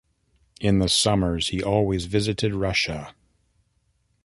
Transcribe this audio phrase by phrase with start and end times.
[0.59, 3.13] In the summers he always visited Russia.